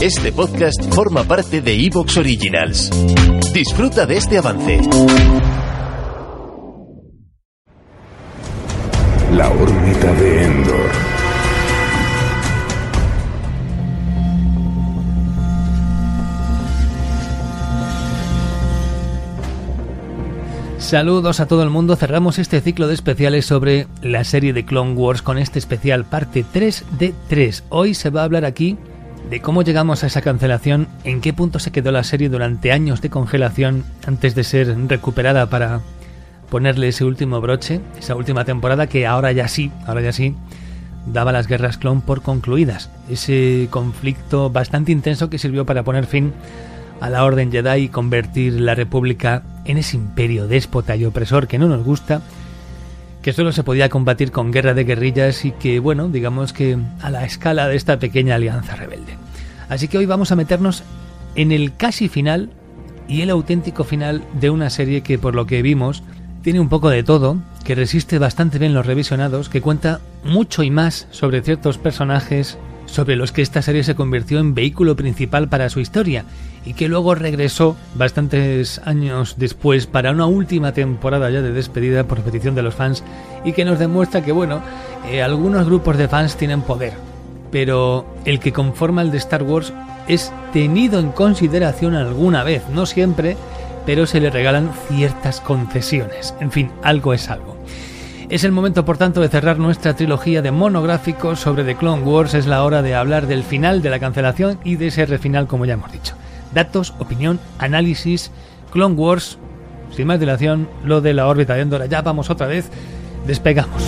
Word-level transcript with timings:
Este 0.00 0.30
podcast 0.32 0.94
forma 0.94 1.24
parte 1.24 1.60
de 1.60 1.74
Evox 1.74 2.16
Originals. 2.18 2.90
Disfruta 3.52 4.06
de 4.06 4.16
este 4.16 4.38
avance. 4.38 4.80
La 9.32 9.50
órbita 9.50 10.12
de 10.14 10.44
Endor. 10.44 10.90
Saludos 20.78 21.40
a 21.40 21.46
todo 21.46 21.62
el 21.62 21.68
mundo, 21.68 21.96
cerramos 21.96 22.38
este 22.38 22.62
ciclo 22.62 22.88
de 22.88 22.94
especiales 22.94 23.44
sobre 23.44 23.88
la 24.00 24.24
serie 24.24 24.54
de 24.54 24.64
Clone 24.64 24.94
Wars 24.94 25.20
con 25.20 25.36
este 25.36 25.58
especial 25.58 26.06
parte 26.06 26.46
3 26.50 26.84
de 26.98 27.12
3. 27.28 27.64
Hoy 27.68 27.92
se 27.92 28.08
va 28.08 28.22
a 28.22 28.24
hablar 28.24 28.46
aquí 28.46 28.78
de 29.30 29.40
cómo 29.40 29.62
llegamos 29.62 30.02
a 30.02 30.06
esa 30.06 30.22
cancelación, 30.22 30.88
en 31.04 31.20
qué 31.20 31.32
punto 31.32 31.58
se 31.58 31.70
quedó 31.70 31.92
la 31.92 32.04
serie 32.04 32.28
durante 32.28 32.72
años 32.72 33.00
de 33.00 33.10
congelación 33.10 33.84
antes 34.06 34.34
de 34.34 34.44
ser 34.44 34.76
recuperada 34.88 35.50
para 35.50 35.80
ponerle 36.50 36.88
ese 36.88 37.04
último 37.04 37.40
broche, 37.40 37.80
esa 37.98 38.14
última 38.14 38.44
temporada 38.44 38.86
que 38.86 39.06
ahora 39.06 39.32
ya 39.32 39.48
sí, 39.48 39.70
ahora 39.86 40.00
ya 40.00 40.12
sí, 40.12 40.34
daba 41.06 41.32
las 41.32 41.46
guerras 41.46 41.76
clon 41.76 42.00
por 42.00 42.22
concluidas. 42.22 42.90
Ese 43.10 43.68
conflicto 43.70 44.50
bastante 44.50 44.92
intenso 44.92 45.28
que 45.28 45.38
sirvió 45.38 45.66
para 45.66 45.82
poner 45.82 46.06
fin 46.06 46.32
a 47.00 47.10
la 47.10 47.24
Orden 47.24 47.52
Jedi 47.52 47.84
y 47.84 47.88
convertir 47.88 48.54
la 48.54 48.74
República 48.74 49.42
en 49.66 49.76
ese 49.76 49.96
imperio 49.96 50.48
déspota 50.48 50.96
y 50.96 51.04
opresor 51.04 51.46
que 51.46 51.58
no 51.58 51.68
nos 51.68 51.84
gusta, 51.84 52.22
que 53.28 53.34
solo 53.34 53.52
se 53.52 53.62
podía 53.62 53.90
combatir 53.90 54.32
con 54.32 54.52
guerra 54.52 54.72
de 54.72 54.84
guerrillas 54.84 55.44
y 55.44 55.50
que, 55.50 55.80
bueno, 55.80 56.08
digamos 56.08 56.54
que 56.54 56.78
a 57.02 57.10
la 57.10 57.26
escala 57.26 57.68
de 57.68 57.76
esta 57.76 57.98
pequeña 57.98 58.36
alianza 58.36 58.74
rebelde. 58.74 59.18
Así 59.68 59.86
que 59.86 59.98
hoy 59.98 60.06
vamos 60.06 60.32
a 60.32 60.34
meternos 60.34 60.82
en 61.34 61.52
el 61.52 61.76
casi 61.76 62.08
final 62.08 62.48
y 63.06 63.20
el 63.20 63.28
auténtico 63.28 63.84
final 63.84 64.22
de 64.40 64.48
una 64.48 64.70
serie 64.70 65.02
que 65.02 65.18
por 65.18 65.34
lo 65.34 65.44
que 65.44 65.60
vimos 65.60 66.02
tiene 66.40 66.58
un 66.58 66.70
poco 66.70 66.88
de 66.88 67.02
todo, 67.02 67.36
que 67.64 67.74
resiste 67.74 68.18
bastante 68.18 68.58
bien 68.58 68.72
los 68.72 68.86
revisionados, 68.86 69.50
que 69.50 69.60
cuenta 69.60 70.00
mucho 70.24 70.62
y 70.62 70.70
más 70.70 71.06
sobre 71.10 71.42
ciertos 71.42 71.76
personajes 71.76 72.56
sobre 72.88 73.16
los 73.16 73.32
que 73.32 73.42
esta 73.42 73.62
serie 73.62 73.84
se 73.84 73.94
convirtió 73.94 74.40
en 74.40 74.54
vehículo 74.54 74.96
principal 74.96 75.48
para 75.48 75.70
su 75.70 75.80
historia 75.80 76.24
y 76.64 76.72
que 76.72 76.88
luego 76.88 77.14
regresó 77.14 77.76
bastantes 77.94 78.80
años 78.84 79.36
después 79.38 79.86
para 79.86 80.10
una 80.10 80.26
última 80.26 80.72
temporada 80.72 81.30
ya 81.30 81.42
de 81.42 81.52
despedida 81.52 82.04
por 82.04 82.20
petición 82.20 82.54
de 82.54 82.62
los 82.62 82.74
fans 82.74 83.04
y 83.44 83.52
que 83.52 83.64
nos 83.64 83.78
demuestra 83.78 84.24
que 84.24 84.32
bueno, 84.32 84.60
eh, 85.10 85.22
algunos 85.22 85.66
grupos 85.66 85.96
de 85.96 86.08
fans 86.08 86.36
tienen 86.36 86.62
poder, 86.62 86.94
pero 87.52 88.06
el 88.24 88.40
que 88.40 88.52
conforma 88.52 89.02
el 89.02 89.10
de 89.10 89.18
Star 89.18 89.42
Wars 89.42 89.72
es 90.08 90.32
tenido 90.52 90.98
en 90.98 91.12
consideración 91.12 91.94
alguna 91.94 92.42
vez, 92.42 92.62
no 92.70 92.86
siempre, 92.86 93.36
pero 93.86 94.06
se 94.06 94.20
le 94.20 94.30
regalan 94.30 94.70
ciertas 94.88 95.40
concesiones. 95.40 96.34
En 96.40 96.50
fin, 96.50 96.70
algo 96.82 97.14
es 97.14 97.30
algo. 97.30 97.56
Es 98.30 98.44
el 98.44 98.52
momento, 98.52 98.84
por 98.84 98.98
tanto, 98.98 99.22
de 99.22 99.30
cerrar 99.30 99.58
nuestra 99.58 99.96
trilogía 99.96 100.42
de 100.42 100.50
monográficos 100.50 101.40
sobre 101.40 101.64
The 101.64 101.76
Clone 101.76 102.02
Wars. 102.02 102.34
Es 102.34 102.46
la 102.46 102.62
hora 102.62 102.82
de 102.82 102.94
hablar 102.94 103.26
del 103.26 103.42
final 103.42 103.80
de 103.80 103.88
la 103.88 104.00
cancelación 104.00 104.58
y 104.64 104.76
de 104.76 104.88
ese 104.88 105.06
refinal, 105.06 105.46
como 105.46 105.64
ya 105.64 105.74
hemos 105.74 105.90
dicho. 105.90 106.14
Datos, 106.52 106.92
opinión, 106.98 107.40
análisis, 107.58 108.30
Clone 108.70 108.96
Wars. 108.96 109.38
Sin 109.96 110.06
más 110.06 110.20
dilación, 110.20 110.68
lo 110.84 111.00
de 111.00 111.14
la 111.14 111.26
órbita 111.26 111.54
de 111.54 111.62
Endor. 111.62 111.88
Ya 111.88 112.02
vamos 112.02 112.28
otra 112.28 112.46
vez. 112.46 112.68
Despegamos. 113.26 113.82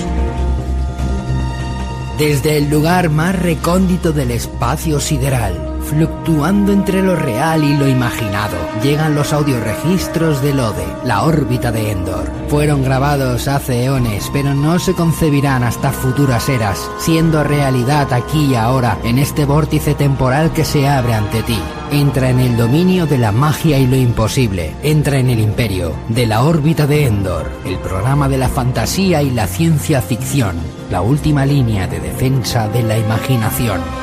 Desde 2.19 2.57
el 2.57 2.71
lugar 2.71 3.11
más 3.11 3.39
recóndito 3.39 4.13
del 4.13 4.31
espacio 4.31 5.01
sideral 5.01 5.70
Fluctuando 5.91 6.73
entre 6.73 7.03
lo 7.03 7.17
real 7.17 7.65
y 7.65 7.77
lo 7.77 7.89
imaginado, 7.89 8.57
llegan 8.81 9.17
los 9.17 9.33
audioregistros 9.33 10.41
de 10.41 10.55
Lode, 10.55 10.87
la 11.05 11.25
órbita 11.25 11.73
de 11.73 11.91
Endor. 11.91 12.31
Fueron 12.49 12.85
grabados 12.85 13.49
hace 13.49 13.87
eones, 13.87 14.31
pero 14.33 14.55
no 14.55 14.79
se 14.79 14.95
concebirán 14.95 15.65
hasta 15.65 15.91
futuras 15.91 16.49
eras, 16.49 16.89
siendo 16.99 17.43
realidad 17.43 18.13
aquí 18.13 18.53
y 18.53 18.55
ahora, 18.55 18.99
en 19.03 19.19
este 19.19 19.45
vórtice 19.45 19.95
temporal 19.95 20.53
que 20.53 20.65
se 20.65 20.89
abre 20.89 21.13
ante 21.13 21.43
ti. 21.43 21.59
Entra 21.91 22.31
en 22.31 22.39
el 22.39 22.57
dominio 22.57 23.07
de 23.07 23.19
la 23.19 23.33
magia 23.33 23.77
y 23.77 23.89
lo 23.89 23.97
imposible. 23.97 24.77
Entra 24.85 25.19
en 25.19 25.29
el 25.29 25.41
imperio 25.41 25.93
de 26.09 26.25
la 26.25 26.45
órbita 26.45 26.87
de 26.87 27.07
Endor, 27.07 27.51
el 27.65 27.79
programa 27.79 28.29
de 28.29 28.39
la 28.39 28.49
fantasía 28.49 29.25
y 29.25 29.31
la 29.31 29.49
ciencia 29.49 30.01
ficción, 30.01 30.55
la 30.89 31.01
última 31.01 31.45
línea 31.45 31.89
de 31.89 31.99
defensa 31.99 32.69
de 32.69 32.85
la 32.85 32.97
imaginación. 32.97 34.00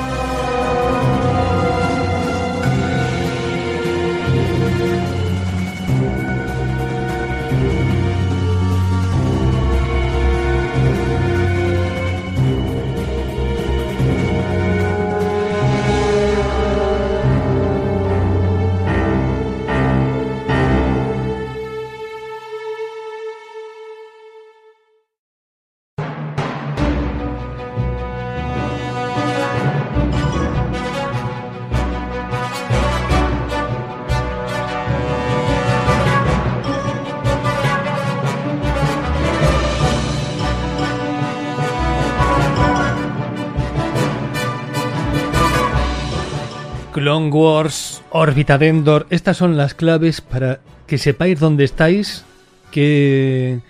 Clone 47.08 47.30
Wars, 47.30 48.04
Orbita 48.10 48.58
de 48.58 49.06
estas 49.12 49.38
son 49.38 49.56
las 49.56 49.74
claves 49.74 50.20
para 50.20 50.60
que 50.88 50.98
sepáis 50.98 51.40
dónde 51.40 51.64
estáis, 51.64 52.26
qué 52.70 53.62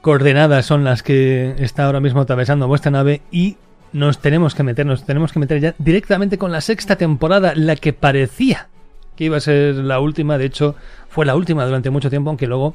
coordenadas 0.00 0.66
son 0.66 0.82
las 0.82 1.04
que 1.04 1.54
está 1.60 1.84
ahora 1.84 2.00
mismo 2.00 2.22
atravesando 2.22 2.66
vuestra 2.66 2.90
nave 2.90 3.22
y 3.30 3.58
nos 3.92 4.18
tenemos 4.18 4.56
que 4.56 4.64
meter, 4.64 4.86
nos 4.86 5.06
tenemos 5.06 5.30
que 5.30 5.38
meter 5.38 5.60
ya 5.60 5.74
directamente 5.78 6.36
con 6.36 6.50
la 6.50 6.60
sexta 6.60 6.96
temporada, 6.96 7.52
la 7.54 7.76
que 7.76 7.92
parecía 7.92 8.66
que 9.14 9.26
iba 9.26 9.36
a 9.36 9.40
ser 9.40 9.76
la 9.76 10.00
última, 10.00 10.36
de 10.36 10.46
hecho 10.46 10.74
fue 11.08 11.24
la 11.26 11.36
última 11.36 11.64
durante 11.66 11.90
mucho 11.90 12.10
tiempo, 12.10 12.30
aunque 12.30 12.48
luego 12.48 12.74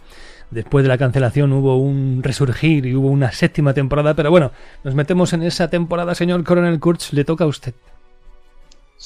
después 0.49 0.83
de 0.83 0.89
la 0.89 0.97
cancelación 0.97 1.51
hubo 1.51 1.75
un 1.75 2.21
resurgir 2.23 2.85
y 2.85 2.95
hubo 2.95 3.09
una 3.09 3.33
séptima 3.33 3.73
temporada, 3.73 4.13
pero 4.13 4.31
bueno, 4.31 4.53
nos 4.85 4.95
metemos 4.95 5.33
en 5.33 5.43
esa 5.43 5.69
temporada, 5.69 6.15
señor 6.15 6.41
Coronel 6.45 6.79
Kurtz, 6.79 7.11
le 7.11 7.25
toca 7.25 7.43
a 7.43 7.47
usted. 7.47 7.73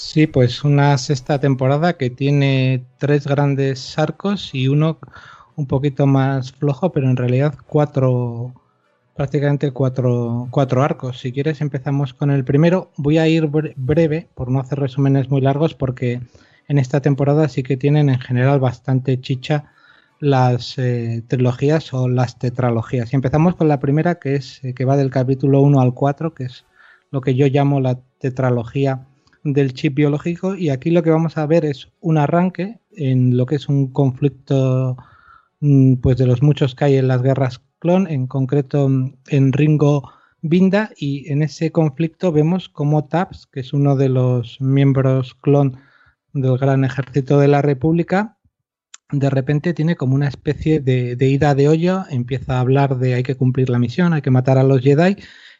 Sí, 0.01 0.27
pues 0.27 0.63
una 0.63 0.97
sexta 0.97 1.39
temporada 1.39 1.97
que 1.97 2.09
tiene 2.09 2.85
tres 2.97 3.27
grandes 3.27 3.99
arcos 3.99 4.55
y 4.55 4.67
uno 4.69 4.97
un 5.55 5.67
poquito 5.67 6.07
más 6.07 6.53
flojo, 6.53 6.91
pero 6.91 7.09
en 7.09 7.17
realidad 7.17 7.53
cuatro, 7.67 8.53
prácticamente 9.15 9.71
cuatro, 9.71 10.47
cuatro 10.51 10.83
arcos. 10.83 11.19
Si 11.19 11.31
quieres 11.33 11.61
empezamos 11.61 12.13
con 12.13 12.31
el 12.31 12.45
primero. 12.45 12.91
Voy 12.95 13.17
a 13.19 13.27
ir 13.27 13.47
breve, 13.47 14.29
por 14.35 14.49
no 14.49 14.61
hacer 14.61 14.79
resúmenes 14.79 15.29
muy 15.29 15.41
largos, 15.41 15.75
porque 15.75 16.21
en 16.69 16.79
esta 16.79 17.01
temporada 17.01 17.49
sí 17.49 17.61
que 17.61 17.77
tienen 17.77 18.09
en 18.09 18.19
general 18.19 18.59
bastante 18.61 19.19
chicha 19.19 19.65
las 20.19 20.77
eh, 20.77 21.23
trilogías 21.27 21.93
o 21.93 22.07
las 22.07 22.39
tetralogías. 22.39 23.11
Y 23.13 23.17
empezamos 23.17 23.55
con 23.55 23.67
la 23.67 23.79
primera, 23.81 24.15
que 24.15 24.35
es 24.35 24.63
eh, 24.63 24.73
que 24.73 24.85
va 24.85 24.97
del 24.97 25.11
capítulo 25.11 25.61
1 25.61 25.81
al 25.81 25.93
4, 25.93 26.33
que 26.33 26.45
es 26.45 26.65
lo 27.11 27.21
que 27.21 27.35
yo 27.35 27.47
llamo 27.47 27.81
la 27.81 27.99
tetralogía 28.19 29.08
del 29.43 29.73
chip 29.73 29.95
biológico 29.95 30.55
y 30.55 30.69
aquí 30.69 30.89
lo 30.89 31.03
que 31.03 31.09
vamos 31.09 31.37
a 31.37 31.45
ver 31.45 31.65
es 31.65 31.89
un 32.01 32.17
arranque 32.17 32.79
en 32.91 33.37
lo 33.37 33.45
que 33.45 33.55
es 33.55 33.69
un 33.69 33.91
conflicto 33.91 34.97
mm, 35.59 35.95
pues 35.95 36.17
de 36.17 36.27
los 36.27 36.41
muchos 36.41 36.75
que 36.75 36.85
hay 36.85 36.97
en 36.97 37.07
las 37.07 37.21
guerras 37.21 37.61
clon, 37.79 38.07
en 38.07 38.27
concreto 38.27 38.89
mm, 38.89 39.15
en 39.29 39.53
Ringo 39.53 40.11
Binda 40.41 40.91
y 40.97 41.31
en 41.31 41.41
ese 41.43 41.71
conflicto 41.71 42.31
vemos 42.31 42.69
como 42.69 43.05
Taps, 43.05 43.47
que 43.47 43.59
es 43.61 43.73
uno 43.73 43.95
de 43.95 44.09
los 44.09 44.59
miembros 44.61 45.35
clon 45.35 45.77
del 46.33 46.57
gran 46.57 46.85
ejército 46.85 47.39
de 47.39 47.47
la 47.47 47.61
República, 47.61 48.37
de 49.11 49.29
repente 49.29 49.73
tiene 49.73 49.95
como 49.95 50.15
una 50.15 50.27
especie 50.27 50.79
de, 50.79 51.17
ida 51.19 51.55
de 51.55 51.67
olla, 51.67 52.05
empieza 52.09 52.57
a 52.57 52.59
hablar 52.59 52.97
de 52.97 53.15
hay 53.15 53.23
que 53.23 53.35
cumplir 53.35 53.69
la 53.69 53.79
misión, 53.79 54.13
hay 54.13 54.21
que 54.21 54.31
matar 54.31 54.57
a 54.57 54.63
los 54.63 54.81
Jedi 54.81 55.17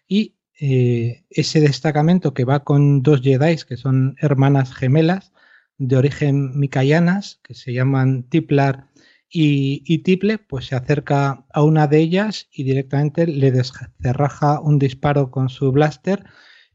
y 0.07 0.35
eh, 0.59 1.23
ese 1.29 1.61
destacamento 1.61 2.33
que 2.33 2.43
va 2.43 2.63
con 2.63 3.01
dos 3.01 3.21
Jedi 3.21 3.55
que 3.67 3.77
son 3.77 4.15
hermanas 4.19 4.73
gemelas 4.73 5.31
de 5.77 5.95
origen 5.95 6.59
micayanas, 6.59 7.39
que 7.43 7.53
se 7.53 7.71
llaman 7.71 8.23
Tiplar 8.23 8.89
y, 9.29 9.99
Tiple, 9.99 10.37
pues 10.39 10.65
se 10.67 10.75
acerca 10.75 11.45
a 11.53 11.63
una 11.63 11.87
de 11.87 11.99
ellas 11.99 12.49
y 12.51 12.63
directamente 12.63 13.25
le 13.27 13.51
descerraja 13.51 14.59
un 14.59 14.79
disparo 14.79 15.31
con 15.31 15.49
su 15.49 15.71
blaster 15.71 16.25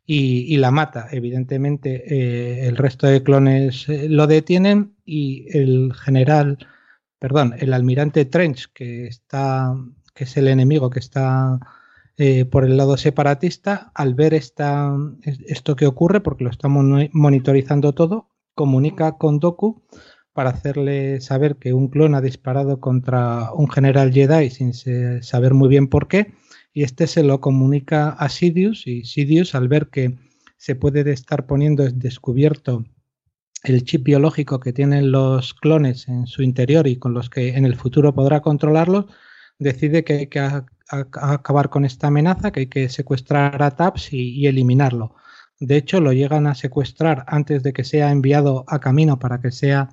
y, 0.07 0.57
la 0.57 0.71
mata. 0.71 1.09
Evidentemente, 1.11 2.05
eh, 2.07 2.67
el 2.67 2.77
resto 2.77 3.07
de 3.07 3.23
clones 3.23 3.89
eh, 3.89 4.09
lo 4.09 4.27
detienen 4.27 4.95
y 5.05 5.47
el 5.57 5.93
general, 5.95 6.59
perdón, 7.19 7.55
el 7.59 7.73
almirante 7.73 8.25
Trench, 8.25 8.73
que 8.73 9.07
está, 9.09 9.75
que 10.15 10.25
es 10.25 10.37
el 10.37 10.49
enemigo 10.49 10.91
que 10.91 11.01
está 11.01 11.61
eh, 12.17 12.45
por 12.45 12.65
el 12.65 12.77
lado 12.77 12.97
separatista, 12.97 13.91
al 13.95 14.15
ver 14.15 14.35
esta, 14.35 14.97
esto 15.25 15.75
que 15.75 15.87
ocurre, 15.87 16.21
porque 16.21 16.45
lo 16.45 16.51
estamos 16.51 16.85
monitorizando 17.13 17.93
todo, 17.93 18.31
comunica 18.55 19.19
con 19.19 19.41
Doku 19.41 19.83
para 20.33 20.51
hacerle 20.51 21.21
saber 21.21 21.57
que 21.57 21.73
un 21.73 21.89
clon 21.89 22.15
ha 22.15 22.21
disparado 22.21 22.81
contra 22.81 23.53
un 23.53 23.69
general 23.71 24.13
Jedi 24.13 24.51
sin 24.51 24.75
saber 25.23 25.55
muy 25.55 25.69
bien 25.69 25.89
por 25.89 26.09
qué 26.09 26.35
y 26.73 26.83
este 26.83 27.07
se 27.07 27.23
lo 27.23 27.41
comunica 27.41 28.11
a 28.11 28.29
Sidious 28.29 28.87
y 28.87 29.05
Sidious 29.05 29.55
al 29.55 29.69
ver 29.69 29.89
que 29.89 30.19
se 30.57 30.75
puede 30.75 31.09
estar 31.13 31.47
poniendo 31.47 31.89
descubierto 31.89 32.85
el 33.63 33.85
chip 33.85 34.05
biológico 34.05 34.61
que 34.61 34.73
tienen 34.73 35.13
los 35.13 35.55
clones 35.55 36.09
en 36.09 36.27
su 36.27 36.43
interior 36.43 36.87
y 36.87 36.97
con 36.97 37.15
los 37.15 37.31
que 37.31 37.57
en 37.57 37.65
el 37.65 37.77
futuro 37.77 38.15
podrá 38.15 38.41
controlarlos, 38.41 39.07
decide 39.59 40.05
que 40.05 40.29
que 40.29 40.41
acabar 40.89 41.71
con 41.71 41.85
esta 41.85 42.09
amenaza, 42.09 42.51
que 42.51 42.61
hay 42.61 42.67
que 42.67 42.89
secuestrar 42.89 43.63
a 43.63 43.71
Taps 43.73 44.13
y, 44.13 44.47
eliminarlo. 44.47 45.15
De 45.61 45.77
hecho, 45.77 46.01
lo 46.01 46.13
llegan 46.13 46.47
a 46.47 46.55
secuestrar 46.55 47.25
antes 47.29 47.63
de 47.63 47.73
que 47.73 47.85
sea 47.85 48.11
enviado 48.11 48.65
a 48.69 48.81
camino 48.81 49.19
para 49.19 49.41
que 49.41 49.53
sea 49.53 49.89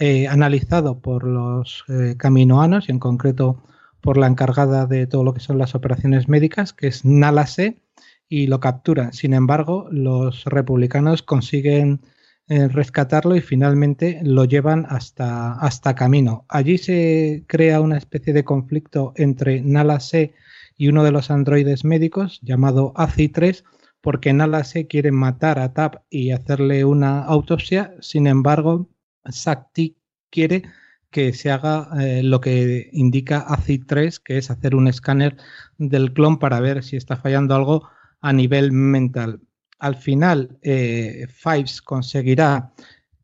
eh, 0.00 0.28
analizado 0.28 1.00
por 1.00 1.24
los 1.24 1.84
eh, 1.88 2.14
caminoanos 2.16 2.88
y 2.88 2.92
en 2.92 2.98
concreto 2.98 3.62
por 4.00 4.16
la 4.18 4.26
encargada 4.26 4.86
de 4.86 5.06
todo 5.06 5.24
lo 5.24 5.34
que 5.34 5.40
son 5.40 5.58
las 5.58 5.74
operaciones 5.74 6.28
médicas, 6.28 6.72
que 6.72 6.88
es 6.88 7.04
Nalase, 7.04 7.82
y 8.28 8.46
lo 8.46 8.60
capturan. 8.60 9.12
Sin 9.12 9.34
embargo, 9.34 9.88
los 9.90 10.44
republicanos 10.44 11.22
consiguen 11.22 12.00
eh, 12.48 12.68
rescatarlo 12.68 13.36
y 13.36 13.40
finalmente 13.40 14.20
lo 14.22 14.44
llevan 14.44 14.86
hasta, 14.88 15.54
hasta 15.54 15.94
camino. 15.94 16.44
Allí 16.48 16.78
se 16.78 17.44
crea 17.46 17.80
una 17.80 17.96
especie 17.96 18.32
de 18.32 18.44
conflicto 18.44 19.12
entre 19.16 19.62
Nalase 19.62 20.34
y 20.76 20.88
uno 20.88 21.04
de 21.04 21.12
los 21.12 21.30
androides 21.30 21.84
médicos 21.84 22.40
llamado 22.42 22.92
ACI-3 22.96 23.64
porque 24.04 24.34
Nalase 24.34 24.86
quiere 24.86 25.12
matar 25.12 25.58
a 25.58 25.72
Tap 25.72 26.02
y 26.10 26.32
hacerle 26.32 26.84
una 26.84 27.24
autopsia, 27.24 27.94
sin 28.00 28.26
embargo, 28.26 28.90
Sakti 29.24 29.96
quiere 30.30 30.64
que 31.10 31.32
se 31.32 31.50
haga 31.50 31.88
eh, 31.98 32.22
lo 32.22 32.40
que 32.40 32.90
indica 32.92 33.46
ACID3, 33.46 34.20
que 34.22 34.36
es 34.36 34.50
hacer 34.50 34.74
un 34.74 34.88
escáner 34.88 35.38
del 35.78 36.12
clon 36.12 36.38
para 36.38 36.60
ver 36.60 36.84
si 36.84 36.96
está 36.96 37.16
fallando 37.16 37.54
algo 37.54 37.88
a 38.20 38.32
nivel 38.34 38.72
mental. 38.72 39.40
Al 39.78 39.96
final, 39.96 40.58
eh, 40.62 41.26
Fives 41.28 41.82
conseguirá 41.82 42.72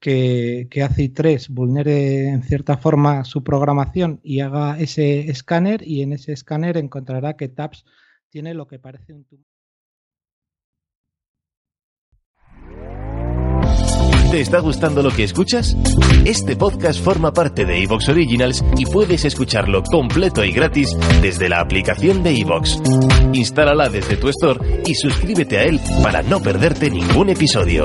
que, 0.00 0.68
que 0.70 0.82
ACID3 0.82 1.48
vulnere 1.50 2.28
en 2.28 2.42
cierta 2.42 2.76
forma 2.76 3.24
su 3.24 3.44
programación 3.44 4.20
y 4.22 4.40
haga 4.40 4.78
ese 4.78 5.30
escáner 5.30 5.86
y 5.86 6.02
en 6.02 6.12
ese 6.12 6.32
escáner 6.32 6.76
encontrará 6.76 7.36
que 7.36 7.48
TAPS 7.48 7.84
tiene 8.30 8.54
lo 8.54 8.66
que 8.66 8.78
parece 8.78 9.12
un 9.12 9.24
tumor. 9.24 9.49
¿Te 14.30 14.40
está 14.40 14.60
gustando 14.60 15.02
lo 15.02 15.10
que 15.10 15.24
escuchas? 15.24 15.76
Este 16.24 16.54
podcast 16.54 17.02
forma 17.02 17.32
parte 17.32 17.64
de 17.64 17.82
Evox 17.82 18.08
Originals 18.10 18.64
y 18.76 18.86
puedes 18.86 19.24
escucharlo 19.24 19.82
completo 19.82 20.44
y 20.44 20.52
gratis 20.52 20.96
desde 21.20 21.48
la 21.48 21.58
aplicación 21.58 22.22
de 22.22 22.38
Evox. 22.38 22.80
Instálala 23.32 23.88
desde 23.88 24.16
tu 24.16 24.28
store 24.28 24.82
y 24.86 24.94
suscríbete 24.94 25.58
a 25.58 25.64
él 25.64 25.80
para 26.00 26.22
no 26.22 26.40
perderte 26.40 26.90
ningún 26.90 27.30
episodio. 27.30 27.82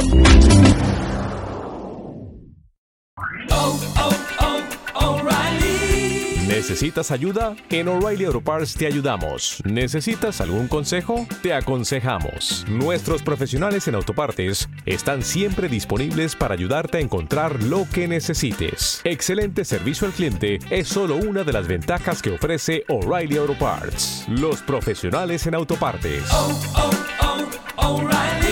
¿Necesitas 6.67 7.11
ayuda? 7.11 7.55
En 7.69 7.87
O'Reilly 7.87 8.25
Auto 8.25 8.41
Parts 8.41 8.73
te 8.73 8.87
ayudamos. 8.87 9.61
¿Necesitas 9.65 10.41
algún 10.41 10.67
consejo? 10.67 11.27
Te 11.43 11.53
aconsejamos. 11.53 12.65
Nuestros 12.67 13.21
profesionales 13.21 13.87
en 13.87 13.93
autopartes 13.93 14.67
están 14.85 15.23
siempre 15.23 15.69
disponibles 15.69 16.35
para 16.35 16.53
ayudarte 16.53 16.97
a 16.97 17.01
encontrar 17.01 17.63
lo 17.63 17.87
que 17.93 18.07
necesites. 18.07 19.01
Excelente 19.03 19.65
servicio 19.65 20.07
al 20.07 20.13
cliente 20.13 20.59
es 20.69 20.87
solo 20.87 21.15
una 21.15 21.43
de 21.43 21.53
las 21.53 21.67
ventajas 21.67 22.21
que 22.21 22.33
ofrece 22.33 22.83
O'Reilly 22.87 23.37
Auto 23.37 23.57
Parts. 23.57 24.25
Los 24.27 24.61
profesionales 24.61 25.47
en 25.47 25.55
autopartes. 25.55 26.23
Oh, 26.31 26.61
oh, 26.75 26.91
oh, 27.77 28.44